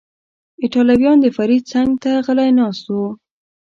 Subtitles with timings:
[0.63, 2.97] ایټالویان، د فرید څنګ ته غلی ناست و.